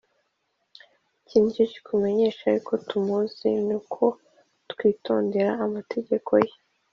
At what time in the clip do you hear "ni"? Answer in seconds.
1.39-1.53, 3.67-3.73